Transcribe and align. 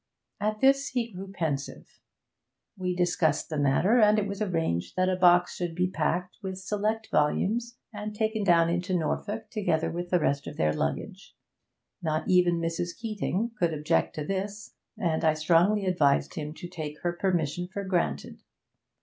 At 0.39 0.61
this 0.61 0.87
he 0.87 1.11
grew 1.11 1.31
pensive. 1.31 1.99
We 2.75 2.95
discussed 2.95 3.49
the 3.49 3.59
matter, 3.59 3.99
and 3.99 4.17
it 4.17 4.25
was 4.27 4.41
arranged 4.41 4.95
that 4.95 5.09
a 5.09 5.15
box 5.15 5.53
should 5.53 5.75
be 5.75 5.91
packed 5.91 6.39
with 6.41 6.57
select 6.57 7.09
volumes 7.11 7.77
and 7.93 8.15
taken 8.15 8.43
down 8.43 8.67
into 8.67 8.95
Norfolk 8.97 9.51
together 9.51 9.91
with 9.91 10.09
the 10.09 10.19
rest 10.19 10.47
of 10.47 10.57
their 10.57 10.73
luggage. 10.73 11.35
Not 12.01 12.27
even 12.27 12.57
Mrs. 12.57 12.97
Keeting 12.97 13.51
could 13.59 13.75
object 13.75 14.15
to 14.15 14.25
this, 14.25 14.73
and 14.97 15.23
I 15.23 15.35
strongly 15.35 15.85
advised 15.85 16.33
him 16.33 16.55
to 16.55 16.67
take 16.67 16.99
her 17.01 17.13
permission 17.13 17.67
for 17.67 17.83
granted. 17.83 18.41